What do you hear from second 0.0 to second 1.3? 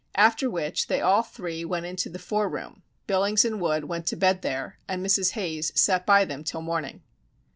After which, they all